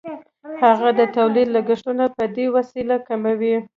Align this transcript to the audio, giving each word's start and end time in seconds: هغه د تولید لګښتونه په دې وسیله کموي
هغه 0.63 0.89
د 0.99 1.01
تولید 1.17 1.47
لګښتونه 1.55 2.05
په 2.17 2.23
دې 2.35 2.45
وسیله 2.55 2.95
کموي 3.07 3.55